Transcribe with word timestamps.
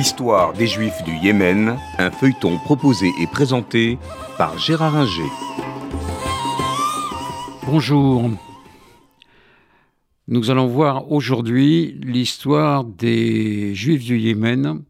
L'histoire 0.00 0.54
des 0.54 0.66
Juifs 0.66 1.04
du 1.04 1.14
Yémen, 1.14 1.76
un 1.98 2.10
feuilleton 2.10 2.56
proposé 2.56 3.12
et 3.20 3.26
présenté 3.26 3.98
par 4.38 4.58
Gérard 4.58 4.96
Inger. 4.96 5.28
Bonjour. 7.66 8.30
Nous 10.26 10.50
allons 10.50 10.68
voir 10.68 11.12
aujourd'hui 11.12 12.00
l'histoire 12.02 12.84
des 12.84 13.74
Juifs 13.74 14.02
du 14.02 14.16
Yémen, 14.16 14.84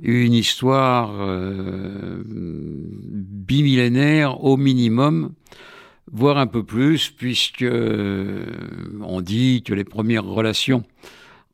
une 0.00 0.34
histoire 0.34 1.10
euh, 1.18 2.22
bimillénaire 2.24 4.44
au 4.44 4.56
minimum, 4.56 5.32
voire 6.12 6.38
un 6.38 6.46
peu 6.46 6.62
plus, 6.62 7.10
puisque 7.10 7.62
euh, 7.62 8.46
on 9.02 9.20
dit 9.20 9.64
que 9.64 9.74
les 9.74 9.82
premières 9.82 10.24
relations 10.24 10.84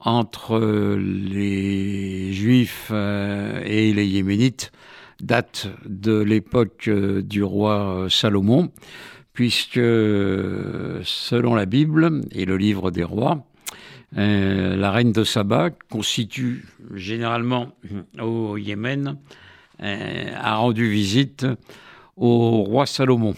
entre 0.05 0.59
les 0.97 2.33
Juifs 2.33 2.89
euh, 2.93 3.61
et 3.65 3.93
les 3.93 4.07
Yéménites 4.07 4.71
datent 5.21 5.69
de 5.87 6.21
l'époque 6.21 6.89
du 6.89 7.43
roi 7.43 8.07
Salomon 8.09 8.71
puisque 9.33 9.75
selon 9.75 11.55
la 11.55 11.67
Bible 11.67 12.23
et 12.31 12.45
le 12.45 12.57
livre 12.57 12.91
des 12.91 13.03
rois, 13.03 13.45
euh, 14.17 14.77
la 14.77 14.93
reine 14.93 15.13
de 15.13 15.25
Saba 15.25 15.71
constitue 15.91 16.65
généralement 16.95 17.73
au 18.21 18.57
Yémen, 18.57 19.19
euh, 19.83 20.33
a 20.37 20.57
rendu 20.57 20.89
visite 20.89 21.47
au 22.17 22.63
roi 22.63 22.87
Salomon 22.87 23.35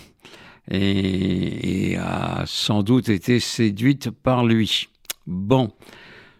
et, 0.70 1.96
a 1.98 2.44
sans 2.46 2.82
doute 2.82 3.08
été 3.08 3.40
séduite 3.40 4.10
par 4.10 4.44
lui. 4.44 4.88
Bon, 5.26 5.72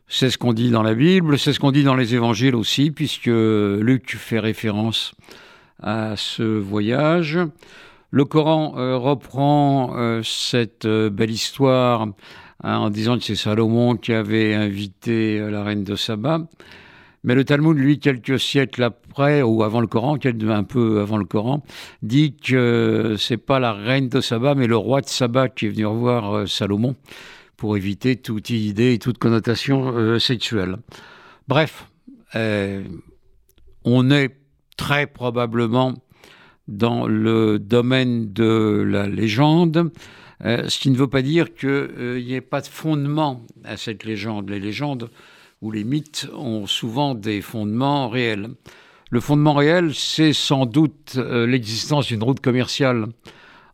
c'est 0.09 0.31
ce 0.31 0.39
qu'on 0.39 0.53
dit 0.53 0.71
dans 0.71 0.83
la 0.83 0.95
Bible, 0.95 1.39
c'est 1.39 1.53
ce 1.53 1.59
qu'on 1.59 1.73
dit 1.73 1.83
dans 1.83 1.97
les 1.97 2.15
évangiles 2.15 2.55
aussi, 2.55 2.91
puisque 2.91 3.27
Luc 3.27 4.17
fait 4.17 4.39
référence 4.39 5.15
à 5.83 6.15
ce 6.17 6.43
voyage. 6.43 7.39
Le 8.11 8.25
Coran 8.25 8.75
euh, 8.77 8.97
reprend 8.97 9.95
euh, 9.97 10.23
cette 10.23 10.85
euh, 10.85 11.11
belle 11.11 11.31
histoire 11.31 12.07
hein, 12.63 12.79
en 12.79 12.89
disant 12.89 13.19
que 13.19 13.25
c'est 13.25 13.35
Salomon 13.35 13.97
qui 13.97 14.13
avait 14.13 14.55
invité 14.55 15.39
la 15.51 15.65
reine 15.65 15.83
de 15.83 15.97
Saba. 15.97 16.41
Mais 17.25 17.35
le 17.35 17.45
Talmud, 17.45 17.77
lui, 17.77 17.99
quelques 17.99 18.39
siècles 18.39 18.85
après, 18.85 19.43
ou 19.43 19.65
avant 19.65 19.81
le 19.81 19.89
Coran, 19.89 20.17
un 20.25 20.63
peu 20.63 21.01
avant 21.01 21.17
le 21.17 21.25
Coran, 21.25 21.65
dit 22.03 22.37
que 22.37 23.17
c'est 23.19 23.37
pas 23.37 23.59
la 23.59 23.73
reine 23.73 24.09
de 24.09 24.21
Saba, 24.21 24.55
mais 24.55 24.69
le 24.69 24.77
roi 24.77 25.01
de 25.01 25.09
Saba 25.09 25.49
qui 25.49 25.67
est 25.67 25.71
venu 25.71 25.87
revoir 25.87 26.47
Salomon 26.47 26.95
pour 27.57 27.77
éviter 27.77 28.17
toute 28.17 28.51
idée 28.51 28.95
et 28.95 28.99
toute 28.99 29.19
connotation 29.19 30.19
sexuelle. 30.19 30.77
Bref, 31.49 31.91
on 32.35 34.11
est 34.11 34.37
très 34.77 35.07
probablement 35.07 35.95
dans 36.69 37.07
le 37.07 37.59
domaine 37.59 38.33
de 38.33 38.85
la 38.87 39.07
légende, 39.07 39.91
euh, 40.45 40.69
ce 40.69 40.79
qui 40.79 40.91
ne 40.91 40.97
veut 40.97 41.07
pas 41.07 41.23
dire 41.23 41.55
qu'il 41.55 41.69
euh, 41.69 42.21
n'y 42.21 42.35
ait 42.35 42.41
pas 42.41 42.61
de 42.61 42.67
fondement 42.67 43.43
à 43.65 43.77
cette 43.77 44.05
légende. 44.05 44.51
Les 44.51 44.61
légendes 44.61 45.09
ou 45.63 45.71
les 45.71 45.85
mythes 45.85 46.29
ont 46.35 46.67
souvent 46.67 47.15
des 47.15 47.41
fondements 47.41 48.09
réels. 48.09 48.51
Le 49.11 49.21
fondement 49.21 49.55
réel, 49.55 49.95
c'est 49.95 50.33
sans 50.33 50.67
doute 50.67 51.15
euh, 51.17 51.47
l'existence 51.47 52.09
d'une 52.09 52.23
route 52.23 52.41
commerciale 52.41 53.07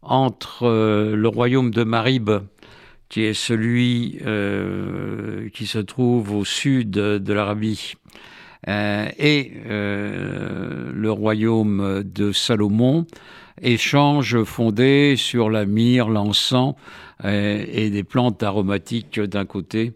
entre 0.02 0.67
le 0.67 1.28
royaume 1.28 1.70
de 1.70 1.84
Marib, 1.84 2.28
qui 3.12 3.24
est 3.24 3.34
celui 3.34 4.18
qui 5.52 5.66
se 5.66 5.78
trouve 5.78 6.34
au 6.34 6.46
sud 6.46 6.91
de 6.91 7.32
l'Arabie, 7.32 7.94
euh, 8.68 9.08
et 9.18 9.52
euh, 9.66 10.92
le 10.94 11.10
royaume 11.10 12.02
de 12.05 12.30
Salomon, 12.30 13.06
échange 13.60 14.45
fondé 14.45 15.14
sur 15.17 15.50
la 15.50 15.67
myrrhe, 15.67 16.11
l'encens 16.11 16.74
euh, 17.24 17.64
et 17.73 17.90
des 17.90 18.05
plantes 18.05 18.42
aromatiques 18.42 19.20
d'un 19.20 19.46
côté 19.46 19.92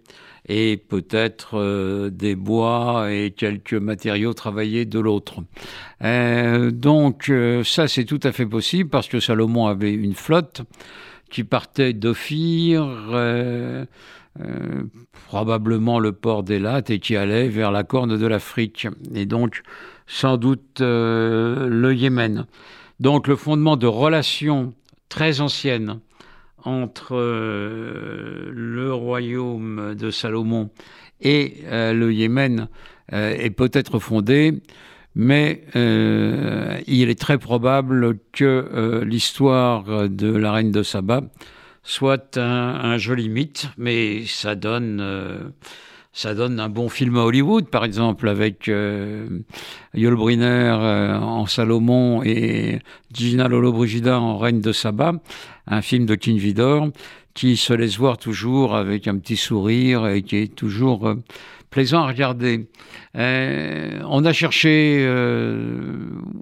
et 0.49 0.77
peut-être 0.77 2.09
des 2.09 2.37
bois 2.37 3.13
et 3.13 3.33
quelques 3.33 3.75
matériaux 3.75 4.33
travaillés 4.33 4.85
de 4.85 5.01
l'autre. 5.01 5.43
donc 6.71 7.33
ça 7.65 7.89
c'est 7.89 8.05
tout 8.05 8.21
à 8.23 8.31
fait 8.31 8.47
possible 8.47 8.89
parce 8.89 9.09
que 9.09 9.19
Salomon 9.19 9.67
avait 9.67 9.93
une 9.93 10.15
flotte 10.15 10.63
qui 11.31 11.45
partait 11.45 11.93
d'Ophir 11.93 12.87
euh, 14.41 14.83
probablement 15.29 15.99
le 15.99 16.13
port 16.13 16.43
d'Elat 16.43 16.83
et 16.89 16.99
qui 16.99 17.17
allait 17.17 17.49
vers 17.49 17.71
la 17.71 17.85
corne 17.85 18.19
de 18.19 18.27
l'Afrique, 18.27 18.87
et 19.15 19.25
donc 19.25 19.63
sans 20.07 20.37
doute 20.37 20.81
euh, 20.81 21.69
le 21.69 21.95
Yémen. 21.95 22.47
Donc 23.01 23.29
le 23.29 23.37
fondement 23.37 23.77
de 23.77 23.87
relations 23.87 24.75
très 25.09 25.41
anciennes 25.41 26.01
entre 26.65 27.17
euh, 27.17 28.51
le 28.53 28.93
royaume 28.93 29.95
de 29.95 30.11
Salomon 30.11 30.71
et 31.21 31.63
le 31.71 32.13
Yémen 32.13 32.69
est 33.11 33.49
peut-être 33.49 33.99
fondé, 33.99 34.61
mais 35.17 35.65
il 36.87 37.11
est 37.11 37.19
très 37.19 37.39
probable 37.39 38.19
que 38.33 39.03
l'histoire 39.05 40.09
de 40.09 40.29
la 40.29 40.53
reine 40.53 40.71
de 40.71 40.85
Saba 40.85 41.23
soit 41.87 42.37
un, 42.37 42.99
joli 42.99 43.29
mythe, 43.29 43.69
mais 43.79 44.25
ça 44.27 44.57
donne, 44.57 44.99
euh, 45.01 45.39
ça 46.13 46.35
donne 46.35 46.59
un 46.59 46.69
bon 46.69 46.89
film 46.89 47.17
à 47.17 47.21
Hollywood, 47.21 47.69
par 47.69 47.85
exemple, 47.85 48.29
avec 48.29 48.69
euh, 48.69 49.29
Yul 49.95 50.17
Brynner 50.17 50.45
euh, 50.45 51.17
en 51.17 51.47
Salomon 51.47 52.23
et 52.25 52.81
Gina 53.13 53.47
Lollobrigida 53.47 54.19
en 54.19 54.37
Reine 54.37 54.61
de 54.61 54.73
Saba, 54.73 55.13
un 55.69 55.81
film 55.81 56.07
de 56.07 56.17
King 56.17 56.39
Vidor 56.39 56.89
qui 57.37 57.57
se 57.57 57.73
laisse 57.73 57.97
voir 57.97 58.19
toujours 58.19 58.75
avec 58.75 59.07
un 59.07 59.17
petit 59.19 59.37
sourire 59.37 60.09
et 60.09 60.23
qui 60.23 60.39
est 60.39 60.55
toujours 60.55 61.15
plaisant 61.71 62.03
à 62.03 62.09
regarder. 62.09 62.67
on 63.15 64.25
a 64.25 64.33
cherché 64.33 65.07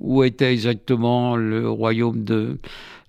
où 0.00 0.25
était 0.25 0.53
exactement 0.53 1.37
le 1.37 1.69
royaume 1.69 2.25
de 2.25 2.59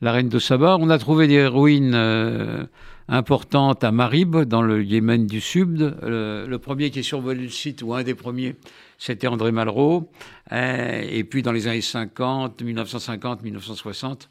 la 0.01 0.11
reine 0.11 0.29
de 0.29 0.39
Saba. 0.39 0.77
On 0.79 0.89
a 0.89 0.97
trouvé 0.97 1.27
des 1.27 1.45
ruines 1.47 1.93
euh, 1.95 2.65
importantes 3.07 3.83
à 3.83 3.91
Marib, 3.91 4.35
dans 4.37 4.61
le 4.61 4.83
Yémen 4.83 5.25
du 5.25 5.41
Sud. 5.41 5.95
Le, 6.03 6.57
premier 6.57 6.89
qui 6.89 7.03
survolé 7.03 7.43
le 7.43 7.49
site, 7.49 7.81
ou 7.81 7.93
un 7.93 8.03
des 8.03 8.15
premiers, 8.15 8.55
c'était 8.97 9.27
André 9.27 9.51
Malraux. 9.51 10.09
Euh, 10.51 11.03
et 11.09 11.23
puis 11.23 11.41
dans 11.41 11.51
les 11.51 11.67
années 11.67 11.81
50, 11.81 12.61
1950, 12.61 13.43
1960, 13.43 14.29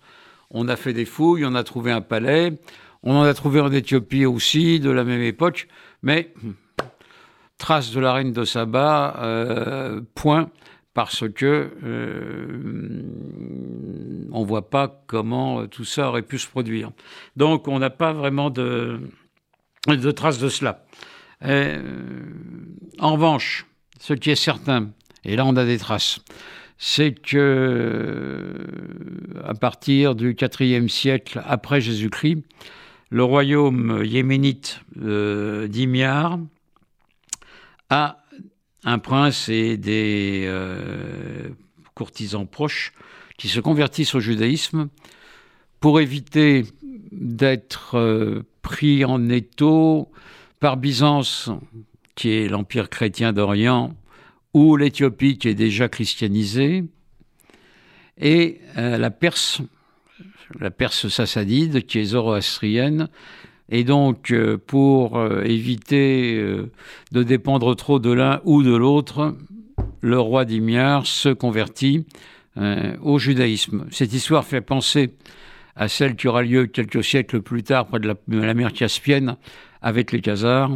on 0.50 0.68
a 0.68 0.76
fait 0.76 0.92
des 0.92 1.04
fouilles, 1.04 1.44
on 1.44 1.54
a 1.54 1.64
trouvé 1.64 1.90
un 1.90 2.00
palais. 2.00 2.52
On 3.06 3.16
en 3.16 3.22
a 3.22 3.34
trouvé 3.34 3.60
en 3.60 3.70
Éthiopie 3.70 4.24
aussi, 4.24 4.80
de 4.80 4.90
la 4.90 5.04
même 5.04 5.20
époque. 5.20 5.68
Mais, 6.02 6.32
trace 7.58 7.92
de 7.92 8.00
la 8.00 8.14
reine 8.14 8.32
de 8.32 8.44
Saba, 8.44 9.16
euh, 9.22 10.00
point 10.14 10.50
parce 10.94 11.28
que 11.28 11.70
euh, 11.84 13.02
on 14.32 14.44
voit 14.44 14.70
pas 14.70 15.02
comment 15.06 15.66
tout 15.66 15.84
ça 15.84 16.08
aurait 16.08 16.22
pu 16.22 16.38
se 16.38 16.48
produire. 16.48 16.92
Donc 17.36 17.68
on 17.68 17.78
n'a 17.78 17.90
pas 17.90 18.12
vraiment 18.12 18.48
de, 18.48 19.00
traces 20.14 20.38
de 20.38 20.48
cela. 20.48 20.84
Euh, 21.44 21.82
en 23.00 23.12
revanche, 23.14 23.66
ce 23.98 24.14
qui 24.14 24.30
est 24.30 24.36
certain, 24.36 24.90
et 25.24 25.36
là 25.36 25.44
on 25.44 25.56
a 25.56 25.64
des 25.64 25.78
traces, 25.78 26.20
c'est 26.78 27.12
que 27.12 28.54
à 29.44 29.54
partir 29.54 30.14
du 30.14 30.36
IVe 30.60 30.88
siècle 30.88 31.42
après 31.44 31.80
Jésus-Christ, 31.80 32.44
le 33.14 33.22
royaume 33.22 34.02
yéménite 34.04 34.80
euh, 35.00 35.68
d'Imiar 35.68 36.40
a 37.88 38.24
un 38.82 38.98
prince 38.98 39.48
et 39.48 39.76
des 39.76 40.46
euh, 40.48 41.48
courtisans 41.94 42.44
proches 42.44 42.92
qui 43.38 43.46
se 43.46 43.60
convertissent 43.60 44.16
au 44.16 44.20
judaïsme 44.20 44.88
pour 45.78 46.00
éviter 46.00 46.64
d'être 47.12 47.96
euh, 47.96 48.42
pris 48.62 49.04
en 49.04 49.28
étau 49.28 50.10
par 50.58 50.76
Byzance, 50.76 51.50
qui 52.16 52.30
est 52.30 52.48
l'empire 52.48 52.90
chrétien 52.90 53.32
d'Orient, 53.32 53.94
ou 54.54 54.76
l'Éthiopie, 54.76 55.38
qui 55.38 55.46
est 55.46 55.54
déjà 55.54 55.88
christianisée, 55.88 56.82
et 58.18 58.60
la 58.76 59.10
Perse, 59.10 59.60
la 60.60 60.70
Perse 60.70 61.08
sassanide, 61.08 61.86
qui 61.86 61.98
est 61.98 62.04
zoroastrienne, 62.04 63.08
et 63.70 63.84
donc, 63.84 64.30
euh, 64.30 64.58
pour 64.58 65.16
euh, 65.16 65.42
éviter 65.42 66.36
euh, 66.36 66.70
de 67.12 67.22
dépendre 67.22 67.74
trop 67.74 67.98
de 67.98 68.12
l'un 68.12 68.40
ou 68.44 68.62
de 68.62 68.74
l'autre, 68.74 69.36
le 70.00 70.18
roi 70.18 70.44
d'Imiar 70.44 71.06
se 71.06 71.30
convertit 71.30 72.06
au 73.02 73.18
judaïsme. 73.18 73.86
Cette 73.90 74.12
histoire 74.12 74.44
fait 74.44 74.60
penser 74.60 75.16
à 75.74 75.88
celle 75.88 76.14
qui 76.14 76.28
aura 76.28 76.44
lieu 76.44 76.66
quelques 76.66 77.02
siècles 77.02 77.42
plus 77.42 77.64
tard 77.64 77.86
près 77.86 77.98
de 77.98 78.14
la, 78.28 78.54
mer 78.54 78.72
Caspienne 78.72 79.36
avec 79.82 80.12
les 80.12 80.20
Khazars, 80.20 80.70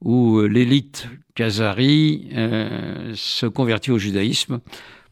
où 0.00 0.40
l'élite 0.42 1.08
khazari 1.34 2.28
se 3.14 3.46
convertit 3.46 3.90
au 3.90 3.98
judaïsme 3.98 4.60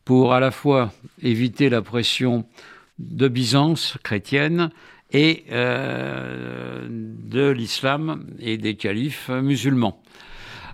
pour 0.04 0.32
à 0.32 0.38
la 0.38 0.52
fois 0.52 0.92
éviter 1.22 1.70
la 1.70 1.82
pression 1.82 2.46
de 2.98 3.28
Byzance 3.28 3.96
chrétienne 4.02 4.70
et 5.12 5.44
de 5.50 7.50
l'islam 7.50 8.26
et 8.40 8.58
des 8.58 8.74
califes 8.74 9.28
musulmans. 9.28 10.02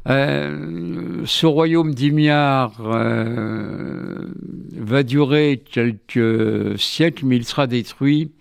Euh, 0.09 1.23
ce 1.27 1.47
royaume 1.47 1.95
d'Imiar 1.95 2.75
euh, 2.81 4.33
va 4.73 5.05
durer 5.05 5.63
quelques 5.65 6.79
siècles, 6.79 7.25
mais 7.25 7.37
il 7.37 7.45
sera 7.45 7.67
détruit 7.67 8.33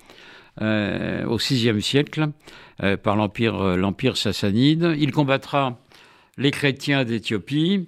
euh, 0.62 1.24
au 1.25 1.38
VIe 1.38 1.81
siècle 1.81 2.30
par 3.04 3.16
l'empire, 3.16 3.78
l'empire 3.78 4.18
sassanide. 4.18 4.95
Il 4.98 5.12
combattra 5.12 5.80
les 6.39 6.50
chrétiens 6.50 7.06
d'Éthiopie 7.06 7.88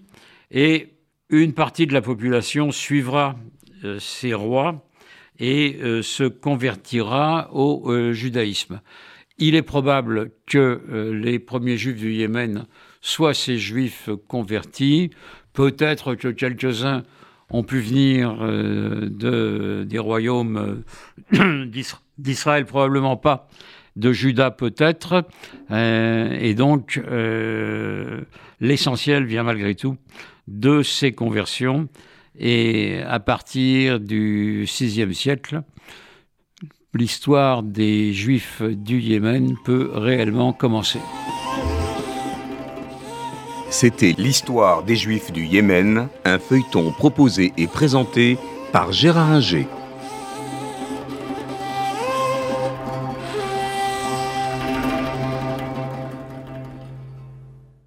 et 0.51 0.90
une 1.30 1.54
partie 1.54 1.88
de 1.88 1.94
la 1.94 2.01
population 2.04 2.69
suivra 2.69 3.36
ces 3.98 4.36
rois 4.36 4.88
et 5.44 5.78
se 6.01 6.24
convertira 6.24 7.50
au 7.54 8.13
judaïsme. 8.13 8.81
Il 9.38 9.56
est 9.56 9.62
probable 9.62 10.31
que 10.45 11.12
les 11.12 11.40
premiers 11.40 11.78
juifs 11.78 11.98
du 11.98 12.13
Yémen 12.13 12.66
soit 13.04 13.34
ces 13.34 13.57
juifs 13.57 14.10
convertis, 14.28 15.12
peut-être 15.51 16.16
que 16.16 16.30
quelques-uns 16.30 17.04
ont 17.50 17.63
pu 17.63 17.80
venir 17.80 18.36
euh, 18.42 19.07
de, 19.10 19.86
des 19.88 20.00
royaumes 20.00 20.84
euh, 21.36 21.66
d'Israël, 22.18 22.66
probablement 22.66 23.18
pas, 23.18 23.48
de 23.95 24.12
Juda 24.12 24.50
peut-être, 24.51 25.25
euh, 25.69 26.36
et 26.40 26.56
donc 26.56 27.00
l'essentiel 28.60 29.25
vient 29.25 29.44
malgré 29.44 29.75
tout 29.75 29.98
de 30.48 30.81
ces 30.81 31.12
conversions, 31.12 31.90
et 32.38 33.00
à 33.07 33.19
partir 33.19 34.00
du 34.00 34.63
VIe 34.63 35.13
siècle, 35.13 35.62
l'histoire 36.94 37.63
des 37.63 38.13
Juifs 38.13 38.62
du 38.62 39.00
Yémen 39.00 39.56
peut 39.63 39.91
réellement 39.94 40.53
commencer. 40.53 41.00
C'était 43.69 44.13
l'histoire 44.18 44.83
des 44.83 44.95
Juifs 44.95 45.31
du 45.31 45.45
Yémen, 45.45 46.07
un 46.25 46.38
feuilleton 46.38 46.91
proposé 46.91 47.53
et 47.57 47.68
présenté 47.68 48.38
par 48.71 48.91
Gérard 48.91 49.31
Inger. 49.31 49.68